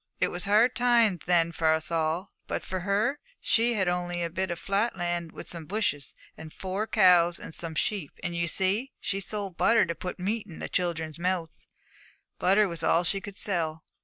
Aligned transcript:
It 0.19 0.29
was 0.29 0.45
hard 0.45 0.75
times 0.75 1.25
then 1.27 1.51
for 1.51 1.71
us 1.71 1.91
all, 1.91 2.31
but 2.47 2.63
for 2.65 2.79
her, 2.79 3.19
she 3.39 3.75
only 3.75 4.21
had 4.21 4.31
a 4.31 4.33
bit 4.33 4.49
of 4.49 4.57
flat 4.57 4.97
land 4.97 5.31
with 5.31 5.47
some 5.47 5.67
bushes, 5.67 6.15
and 6.35 6.51
four 6.51 6.87
cows 6.87 7.39
and 7.39 7.53
some 7.53 7.75
sheep, 7.75 8.09
and, 8.23 8.35
you 8.35 8.47
see, 8.47 8.93
she 8.99 9.19
sold 9.19 9.57
butter 9.57 9.85
to 9.85 9.93
put 9.93 10.17
meat 10.17 10.47
in 10.47 10.57
the 10.57 10.67
children's 10.67 11.19
mouths. 11.19 11.67
Butter 12.39 12.67
was 12.67 12.81
all 12.81 13.03
she 13.03 13.21
could 13.21 13.35
sell. 13.35 13.85